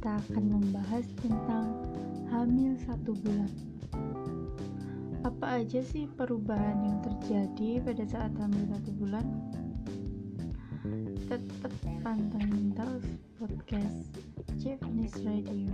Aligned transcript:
kita 0.00 0.16
akan 0.32 0.44
membahas 0.48 1.04
tentang 1.20 1.76
hamil 2.32 2.72
satu 2.88 3.12
bulan. 3.20 3.52
Apa 5.28 5.60
aja 5.60 5.84
sih 5.84 6.08
perubahan 6.16 6.88
yang 6.88 7.04
terjadi 7.04 7.84
pada 7.84 8.08
saat 8.08 8.32
hamil 8.40 8.64
satu 8.72 8.96
bulan? 8.96 9.28
Tetap 11.28 11.68
pantengin 12.00 12.72
terus 12.72 13.04
podcast 13.36 14.08
Japanese 14.56 15.20
Radio. 15.20 15.68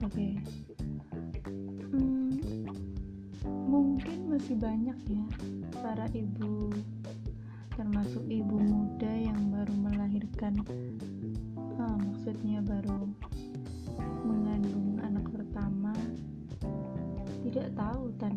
Oke, 0.00 0.08
okay. 0.08 0.32
hmm, 1.92 2.40
mungkin 3.68 4.32
masih 4.32 4.56
banyak 4.56 4.96
ya 5.04 5.24
para 5.84 6.08
ibu 6.16 6.63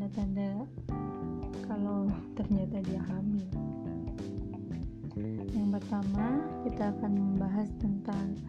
tanda-tanda 0.07 0.63
kalau 1.67 2.07
ternyata 2.39 2.79
dia 2.87 3.01
hamil. 3.11 3.51
Yang 5.51 5.67
pertama 5.75 6.47
kita 6.63 6.95
akan 6.95 7.11
membahas 7.11 7.67
tentang 7.83 8.39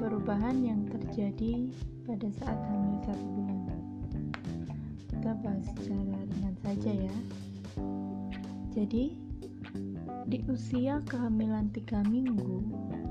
perubahan 0.00 0.64
yang 0.64 0.80
terjadi 0.88 1.68
pada 2.08 2.28
saat 2.40 2.56
hamil 2.64 2.96
satu 3.04 3.26
bulan. 3.28 3.60
Kita 5.12 5.30
bahas 5.44 5.66
secara 5.76 6.16
ringan 6.32 6.56
saja 6.64 6.92
ya. 6.96 7.16
Jadi 8.72 9.12
di 10.32 10.38
usia 10.48 11.04
kehamilan 11.04 11.68
tiga 11.76 12.00
minggu 12.08 12.64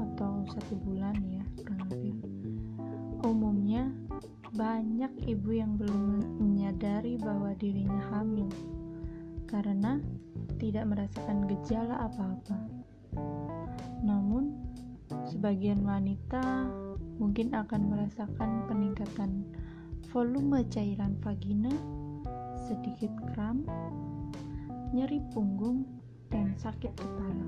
atau 0.09 0.41
satu 0.49 0.73
bulan 0.81 1.13
ya 1.29 1.43
kurang 1.61 1.85
lebih 1.93 2.17
umumnya 3.21 3.93
banyak 4.51 5.11
ibu 5.31 5.49
yang 5.55 5.79
belum 5.79 6.19
menyadari 6.39 7.15
bahwa 7.15 7.55
dirinya 7.55 8.03
hamil 8.11 8.51
karena 9.47 9.99
tidak 10.59 10.87
merasakan 10.91 11.47
gejala 11.47 12.11
apa-apa 12.11 12.59
namun 14.03 14.55
sebagian 15.31 15.83
wanita 15.87 16.67
mungkin 17.15 17.55
akan 17.55 17.81
merasakan 17.91 18.67
peningkatan 18.67 19.45
volume 20.11 20.67
cairan 20.67 21.15
vagina 21.23 21.71
sedikit 22.67 23.11
kram 23.31 23.63
nyeri 24.91 25.23
punggung 25.31 25.87
dan 26.27 26.51
sakit 26.59 26.91
kepala. 26.95 27.47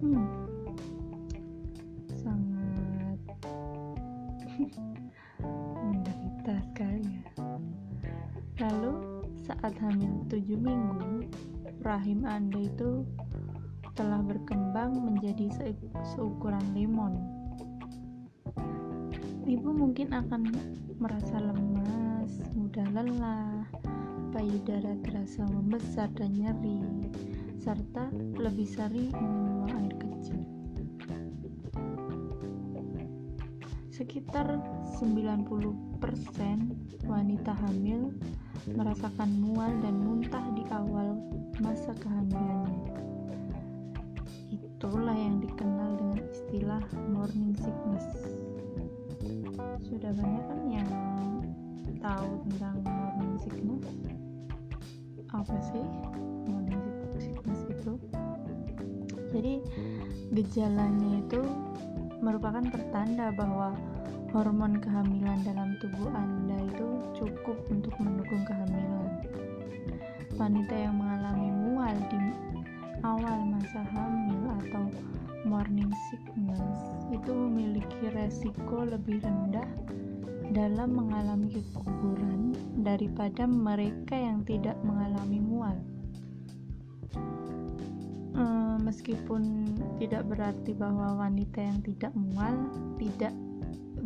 Hmm, 0.00 0.26
sangat 2.16 3.20
menderita 6.48 6.64
sekali. 6.72 7.12
Lalu 8.56 8.94
saat 9.44 9.74
hamil 9.84 10.24
7 10.32 10.56
minggu, 10.56 11.28
rahim 11.84 12.24
Anda 12.24 12.64
itu 12.64 13.04
telah 13.92 14.24
berkembang 14.24 14.96
menjadi 14.96 15.52
se 15.52 15.76
seukuran 16.16 16.64
lemon. 16.72 17.20
Ibu 19.44 19.68
mungkin 19.76 20.12
akan 20.12 20.52
merasa 20.96 21.36
lemas, 21.36 22.32
mudah 22.56 22.88
lelah, 22.96 23.68
payudara 24.32 24.96
terasa 25.04 25.44
membesar 25.52 26.08
dan 26.16 26.32
nyeri, 26.32 26.80
serta 27.60 28.08
lebih 28.40 28.68
sering 28.68 29.12
membuang 29.12 29.72
air 29.84 29.94
Sekitar 33.98 34.46
90% 35.02 35.74
wanita 37.02 37.50
hamil 37.50 38.14
merasakan 38.70 39.42
mual 39.42 39.74
dan 39.82 39.98
muntah 39.98 40.46
di 40.54 40.62
awal 40.70 41.18
masa 41.58 41.90
kehamilannya. 41.98 42.94
Itulah 44.54 45.18
yang 45.18 45.42
dikenal 45.42 45.98
dengan 45.98 46.22
istilah 46.30 46.84
morning 47.10 47.58
sickness. 47.58 48.06
Sudah 49.82 50.14
banyak 50.14 50.44
kan 50.46 50.60
yang 50.70 50.90
tahu 51.98 52.30
tentang 52.54 52.78
morning 52.86 53.34
sickness? 53.42 53.82
Apa 55.34 55.58
sih 55.74 55.82
morning 56.46 56.86
sickness 57.18 57.66
itu 57.66 57.98
jadi 59.34 59.58
gejalanya 60.30 61.18
itu 61.18 61.42
merupakan 62.18 62.64
pertanda 62.66 63.30
bahwa 63.30 63.74
hormon 64.32 64.76
kehamilan 64.82 65.40
dalam 65.44 65.80
tubuh 65.80 66.12
Anda 66.12 66.60
itu 66.68 66.86
cukup 67.16 67.56
untuk 67.72 67.94
mendukung 67.96 68.44
kehamilan. 68.44 69.24
Wanita 70.36 70.74
yang 70.76 71.00
mengalami 71.00 71.48
mual 71.48 71.96
di 72.12 72.20
awal 73.02 73.38
masa 73.48 73.82
hamil 73.88 74.42
atau 74.62 74.84
morning 75.48 75.88
sickness 76.10 76.78
itu 77.08 77.30
memiliki 77.32 78.10
resiko 78.12 78.84
lebih 78.84 79.22
rendah 79.24 79.66
dalam 80.52 80.96
mengalami 80.96 81.48
keguguran 81.52 82.52
daripada 82.84 83.48
mereka 83.48 84.16
yang 84.16 84.44
tidak 84.44 84.76
mengalami 84.84 85.40
mual. 85.40 85.78
Meskipun 88.88 89.68
tidak 90.00 90.24
berarti 90.32 90.72
bahwa 90.72 91.20
wanita 91.20 91.60
yang 91.60 91.84
tidak 91.84 92.08
mual 92.16 92.56
tidak 92.96 93.36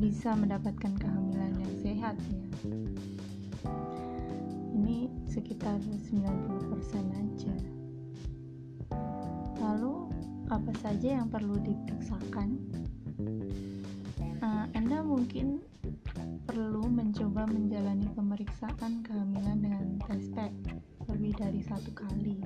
bisa 0.03 0.35
mendapatkan 0.35 0.99
kehamilan 0.99 1.63
yang 1.63 1.75
sehat 1.79 2.19
ya. 2.19 2.43
Ini 4.75 5.07
sekitar 5.31 5.79
90% 5.79 6.19
aja. 7.15 7.55
Lalu 9.63 10.11
apa 10.51 10.75
saja 10.83 11.23
yang 11.23 11.31
perlu 11.31 11.55
diperiksakan? 11.63 12.59
Nah, 14.43 14.67
Anda 14.75 15.07
mungkin 15.07 15.63
perlu 16.51 16.83
mencoba 16.91 17.47
menjalani 17.47 18.11
pemeriksaan 18.11 19.07
kehamilan 19.07 19.63
dengan 19.63 20.03
tes 20.03 20.27
pack 20.35 20.51
lebih 21.15 21.39
dari 21.39 21.63
satu 21.63 21.95
kali. 21.95 22.43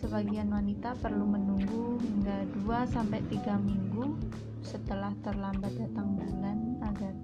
Sebagian 0.00 0.48
wanita 0.48 0.96
perlu 0.96 1.28
menunggu 1.28 2.00
hingga 2.00 2.48
2-3 2.64 3.20
minggu 3.60 4.16
setelah 4.62 5.10
terlambat 5.26 5.74
datang 5.74 6.14
bulan 6.14 6.78
agar 6.86 7.14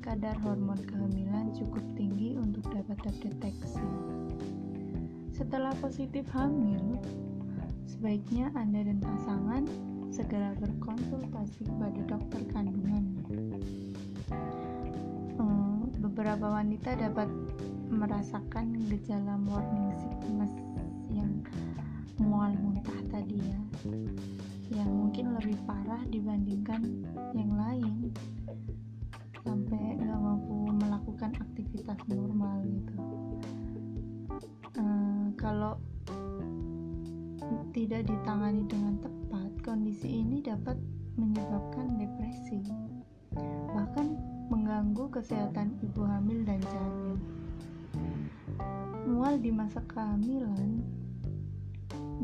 kadar 0.00 0.38
hormon 0.40 0.78
kehamilan 0.86 1.52
cukup 1.52 1.82
tinggi 1.98 2.38
untuk 2.38 2.64
dapat 2.70 2.96
terdeteksi. 3.02 3.82
Setelah 5.34 5.74
positif 5.78 6.24
hamil, 6.34 6.98
sebaiknya 7.84 8.50
Anda 8.56 8.86
dan 8.86 8.98
pasangan 9.02 9.62
segera 10.08 10.56
berkonsultasi 10.58 11.68
kepada 11.68 12.00
dokter 12.08 12.42
kandungan. 12.50 13.04
Hmm, 15.38 15.92
beberapa 16.02 16.46
wanita 16.58 16.98
dapat 16.98 17.28
merasakan 17.92 18.80
gejala 18.90 19.36
morning 19.38 19.94
sickness 20.00 20.52
yang 21.12 21.42
mual 22.18 22.50
muntah 22.58 23.00
tadi 23.12 23.38
ya 23.38 23.60
yang 24.72 24.88
mungkin 24.88 25.32
lebih 25.36 25.56
parah 25.64 26.02
dibandingkan 26.12 26.82
yang 27.32 27.52
lain. 27.56 28.12
Sampai 29.40 29.96
nggak 29.96 30.20
mampu 30.20 30.68
melakukan 30.76 31.32
aktivitas 31.40 31.96
normal 32.08 32.60
gitu. 32.68 32.94
Ehm, 34.76 35.32
kalau 35.40 35.80
tidak 37.72 38.04
ditangani 38.04 38.66
dengan 38.68 39.00
tepat 39.00 39.50
kondisi 39.64 40.20
ini 40.20 40.44
dapat 40.44 40.76
menyebabkan 41.16 41.96
depresi 41.96 42.60
bahkan 43.72 44.16
mengganggu 44.48 45.06
kesehatan 45.12 45.76
ibu 45.84 46.02
hamil 46.04 46.42
dan 46.42 46.60
janin. 46.60 47.18
Mual 49.08 49.40
di 49.40 49.52
masa 49.52 49.80
kehamilan 49.88 50.82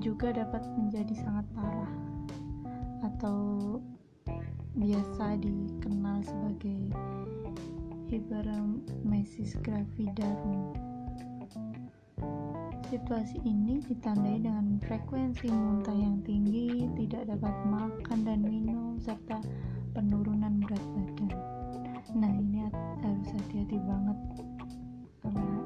juga 0.02 0.35
dapat 0.35 0.64
menjadi 0.76 1.14
sangat 1.17 1.47
parah 1.55 2.13
atau 3.04 3.38
biasa 4.74 5.36
dikenal 5.38 6.24
sebagai 6.24 6.80
hyperemesis 8.08 9.60
gravidarum. 9.60 10.72
Situasi 12.88 13.42
ini 13.44 13.82
ditandai 13.84 14.40
dengan 14.40 14.78
frekuensi 14.86 15.50
muntah 15.50 15.94
yang 15.94 16.22
tinggi, 16.24 16.88
tidak 16.96 17.26
dapat 17.26 17.54
makan 17.68 18.18
dan 18.24 18.40
minum, 18.40 18.96
serta 19.02 19.42
penurunan 19.92 20.62
berat 20.62 20.84
badan. 20.94 21.32
Nah, 22.14 22.30
ini 22.30 22.66
harus 23.02 23.28
hati-hati 23.34 23.78
banget 23.82 24.18
karena 25.24 25.58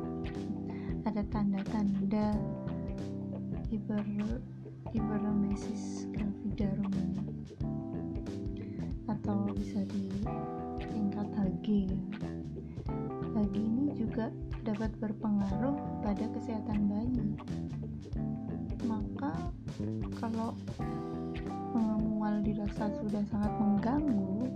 ada 1.05 1.23
tanda-tanda 1.29 2.27
hiper 3.69 4.05
hiperemesis 4.95 6.09
gravidarum 6.13 6.89
bisa 9.59 9.83
disingkat 9.91 11.29
HG 11.35 11.67
ya. 11.93 12.01
HG 13.37 13.55
ini 13.59 13.91
juga 13.99 14.33
dapat 14.63 14.95
berpengaruh 14.97 15.77
pada 16.01 16.25
kesehatan 16.31 16.89
bayi 16.89 17.21
maka 18.87 19.35
kalau 20.23 20.57
mual 22.01 22.41
dirasa 22.41 22.89
sudah 23.03 23.21
sangat 23.29 23.53
mengganggu 23.61 24.49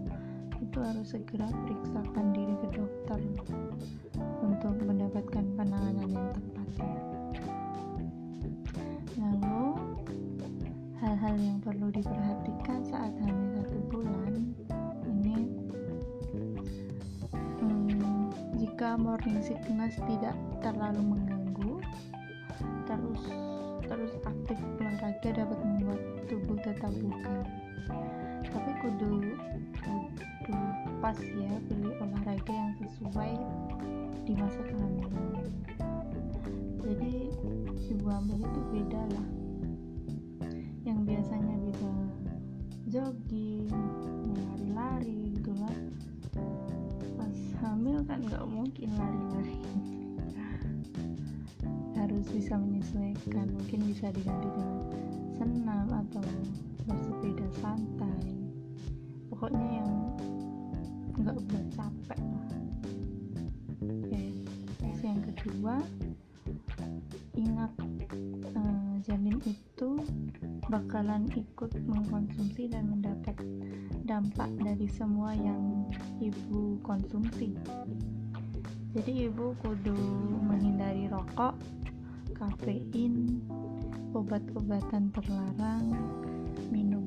itu 0.65 0.79
harus 0.81 1.13
segera 1.13 1.51
periksakan 1.51 2.33
diri 2.33 2.55
ke 2.63 2.69
dokter 2.79 3.21
untuk 4.41 4.75
mendapatkan 4.81 5.45
penanganan 5.59 5.72
hal-hal 11.33 11.49
yang 11.49 11.65
perlu 11.65 11.89
diperhatikan 11.89 12.85
saat 12.93 13.09
hamil 13.25 13.65
satu 13.65 13.81
bulan 13.89 14.53
ini 15.09 15.49
hmm, 17.57 18.29
jika 18.61 19.01
morning 19.01 19.41
sickness 19.41 19.97
tidak 20.05 20.37
terlalu 20.61 21.01
mengganggu 21.01 21.81
terus 22.85 23.23
terus 23.89 24.13
aktif 24.29 24.61
olahraga 24.77 25.29
dapat 25.33 25.59
membuat 25.65 26.01
tubuh 26.29 26.59
tetap 26.61 26.93
bugar. 27.01 27.49
Tapi 28.53 28.71
kudu 28.85 29.33
kudu 30.45 30.69
pas 31.01 31.17
ya 31.17 31.53
pilih 31.65 31.97
olahraga 31.97 32.53
yang 32.53 32.77
sesuai 32.77 33.33
di 34.29 34.37
masa 34.37 34.61
kehamilan. 34.69 35.49
Jadi 36.85 37.33
ibu 37.89 38.05
hamil 38.05 38.37
itu 38.37 38.61
beda 38.69 39.01
lah 39.17 39.42
biasanya 41.23 41.55
bisa 41.71 41.91
jogging 42.91 43.71
lari-lari 44.35 45.39
gitu 45.39 45.55
lah. 45.55 45.79
Pas 47.15 47.39
hamil 47.63 48.03
kan 48.11 48.27
nggak 48.27 48.43
mungkin 48.51 48.91
lari-lari. 48.99 49.63
Harus 51.95 52.27
bisa 52.35 52.59
menyesuaikan 52.59 53.55
mungkin 53.55 53.87
bisa 53.87 54.11
diganti 54.11 54.51
dengan 54.51 54.83
senam 55.39 55.87
atau 55.95 56.27
bersepeda 56.91 57.47
santai. 57.63 58.35
Pokoknya 59.31 59.79
yang 59.79 59.91
nggak 61.23 61.39
buat 61.39 61.67
capek 61.79 62.19
oke 63.79 64.23
terus 64.83 65.01
yang 65.07 65.21
kedua 65.23 65.87
bakalan 70.73 71.29
ikut 71.37 71.69
mengkonsumsi 71.85 72.73
dan 72.73 72.89
mendapat 72.89 73.37
dampak 74.09 74.49
dari 74.57 74.89
semua 74.89 75.37
yang 75.37 75.85
ibu 76.17 76.81
konsumsi. 76.81 77.53
Jadi 78.97 79.29
ibu 79.29 79.53
kudu 79.61 79.93
menghindari 80.49 81.13
rokok 81.13 81.61
kafein, 82.33 83.45
obat-obatan 84.17 85.13
terlarang, 85.13 85.93
minuman 86.73 87.02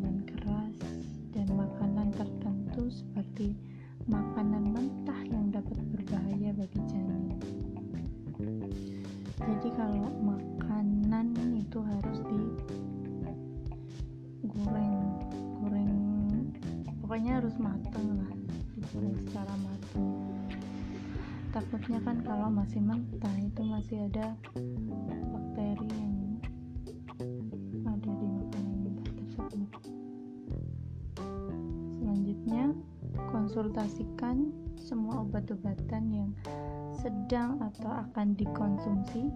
takutnya 21.66 21.98
kan 22.06 22.22
kalau 22.22 22.46
masih 22.54 22.78
mentah 22.78 23.34
itu 23.42 23.62
masih 23.66 23.98
ada 24.06 24.38
bakteri 25.34 25.90
yang 25.98 26.14
ada 27.90 28.06
di 28.06 28.28
makanan 28.30 28.78
mentah 28.86 29.10
tersebut. 29.18 29.72
Selanjutnya 31.98 32.64
konsultasikan 33.34 34.54
semua 34.78 35.26
obat-obatan 35.26 36.04
yang 36.14 36.30
sedang 37.02 37.58
atau 37.58 37.90
akan 37.90 38.38
dikonsumsi 38.38 39.34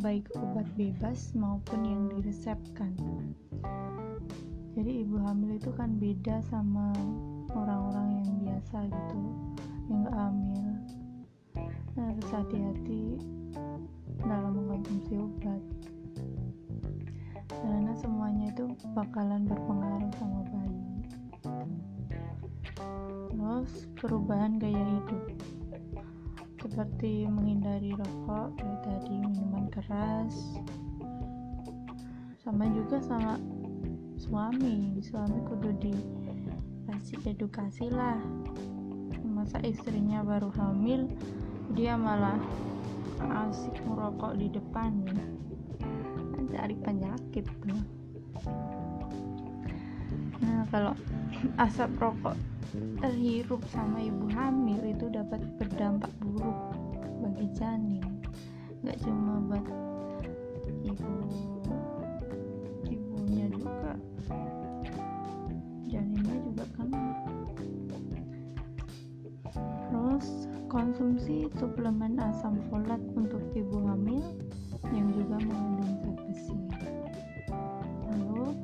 baik 0.00 0.32
obat 0.40 0.64
bebas 0.80 1.36
maupun 1.36 1.84
yang 1.84 2.08
diresepkan. 2.08 2.96
Jadi 4.80 5.04
ibu 5.04 5.20
hamil 5.20 5.60
itu 5.60 5.68
kan 5.76 5.92
beda 6.00 6.40
sama 6.48 6.88
orang-orang 7.52 8.24
yang 8.24 8.30
biasa 8.48 8.88
gitu 8.88 9.20
yang 9.92 10.08
gak 10.08 10.16
hamil 10.16 10.69
harus 12.00 12.28
hati-hati 12.32 13.20
dalam 14.24 14.52
mengkonsumsi 14.56 15.12
obat. 15.20 15.62
Karena 17.50 17.92
semuanya 17.98 18.48
itu 18.48 18.64
bakalan 18.96 19.44
berpengaruh 19.44 20.12
sama 20.16 20.40
bayi. 20.48 20.88
Terus 23.30 23.70
perubahan 24.00 24.56
gaya 24.56 24.80
hidup. 24.80 25.24
Seperti 26.60 27.26
menghindari 27.26 27.92
rokok 27.92 28.56
kayak 28.56 28.80
tadi 28.86 29.14
minuman 29.20 29.66
keras. 29.68 30.34
Sama 32.40 32.70
juga 32.72 33.02
sama 33.02 33.36
suami. 34.16 34.96
Suami 35.02 35.38
kudu 35.50 35.70
dikasih 35.82 37.20
edukasi 37.26 37.90
lah. 37.90 38.22
Masa 39.26 39.58
istrinya 39.66 40.20
baru 40.22 40.52
hamil 40.54 41.10
dia 41.74 41.94
malah 41.94 42.38
asik 43.20 43.78
merokok 43.86 44.34
di 44.34 44.50
depan 44.50 44.90
kan 45.06 46.44
cari 46.50 46.74
penyakit 46.82 47.46
tuh. 47.62 47.82
Nah 50.42 50.66
kalau 50.72 50.94
asap 51.62 51.90
rokok 52.00 52.36
terhirup 52.98 53.62
sama 53.70 54.02
ibu 54.02 54.26
hamil 54.34 54.82
itu 54.82 55.06
dapat 55.10 55.40
berdampak 55.58 56.10
buruk 56.18 56.58
bagi 57.22 57.46
janin. 57.54 58.02
Nggak 58.82 58.98
cuma 59.06 59.38
buat 59.46 59.66
ibu 60.82 61.12
konsumsi 70.70 71.50
suplemen 71.58 72.14
asam 72.22 72.54
folat 72.70 73.02
untuk 73.18 73.42
ibu 73.58 73.90
hamil 73.90 74.22
yang 74.94 75.10
juga 75.10 75.42
mengandung 75.42 75.98
zat 75.98 76.18
besi. 76.30 76.58
Lalu 78.06 78.54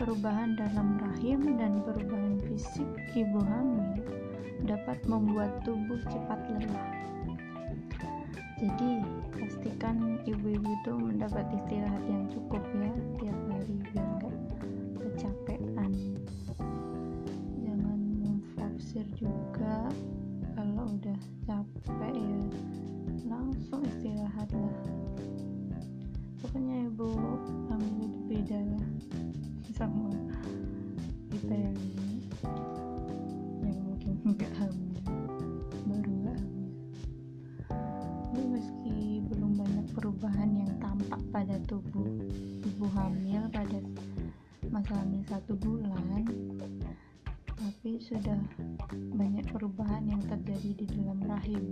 perubahan 0.00 0.56
dalam 0.56 0.96
rahim 0.96 1.60
dan 1.60 1.84
perubahan 1.84 2.40
fisik 2.48 2.88
ibu 3.12 3.36
hamil 3.44 4.00
dapat 4.64 4.96
membuat 5.04 5.60
tubuh 5.60 6.00
cepat 6.08 6.40
lelah. 6.56 6.88
Jadi 8.56 9.04
pastikan 9.36 10.16
ibu-ibu 10.24 10.72
itu 10.72 10.92
mendapat 10.96 11.44
istirahat 11.52 12.00
yang 12.08 12.24
cukup 12.32 12.64
ya 12.80 12.92
tiap 13.20 13.38
hari 13.52 13.76
biar 13.92 14.08
nggak 14.24 14.36
kecapean. 15.04 15.92
Jangan 17.60 18.00
memforsir 18.24 19.04
juga 19.12 19.92
udah 21.16 21.64
capek 21.64 22.12
ya. 22.12 22.40
Langsung 23.24 23.80
istirahat 23.88 24.48
lah. 24.52 24.76
Pokoknya 26.44 26.92
ibu 26.92 27.08
hamil 27.72 28.04
itu 28.04 28.20
beda 28.28 28.60
lah 28.60 28.86
sama 29.76 30.08
kita 31.32 31.52
yang 31.52 31.78
yang 33.60 33.78
mungkin 33.84 34.12
nggak 34.32 34.52
hamil 34.56 34.85
tapi 47.86 48.02
sudah 48.02 48.42
banyak 49.14 49.46
perubahan 49.46 50.10
yang 50.10 50.18
terjadi 50.26 50.74
di 50.74 50.86
dalam 50.90 51.22
rahim. 51.22 51.64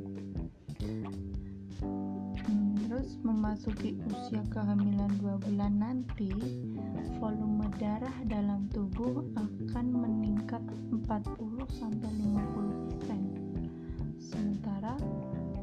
Hmm, 1.83 2.79
terus 2.87 3.19
memasuki 3.27 3.99
usia 4.07 4.47
kehamilan 4.47 5.11
dua 5.19 5.43
bulan 5.43 5.75
nanti 5.75 6.31
volume 7.19 7.67
darah 7.83 8.15
dalam 8.31 8.71
tubuh 8.71 9.27
akan 9.35 9.87
meningkat 9.91 10.63
40 10.95 11.03
sampai 11.83 12.07
50 12.07 12.87
persen. 12.95 13.23
Sementara 14.23 14.95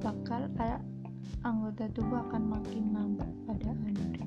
bakal 0.03 0.51
ada 0.59 0.83
anggota 1.47 1.87
tubuh 1.95 2.27
akan 2.27 2.59
makin 2.59 2.91
nampak 2.91 3.31
pada 3.47 3.71
anak 3.87 4.19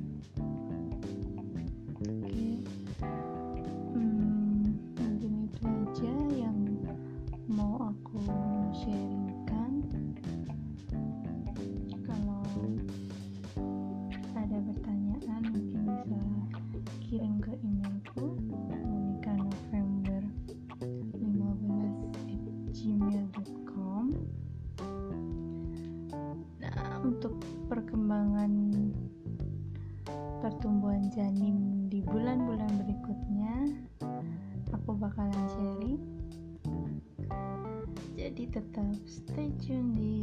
jadi 38.14 38.47
tetap 38.47 38.94
stay 39.11 39.50
tune 39.59 39.90
di 39.99 40.14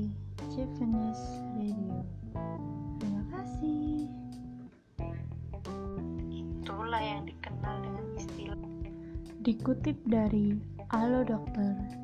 Japanese 0.55 1.43
Radio. 1.59 2.07
Terima 3.03 3.23
kasih. 3.35 4.07
Itulah 6.31 7.03
yang 7.03 7.27
dikenal 7.27 7.75
dengan 7.83 8.05
istilah 8.15 8.61
dikutip 9.43 9.97
dari 10.07 10.55
Alo 10.95 11.27
Dokter 11.27 12.00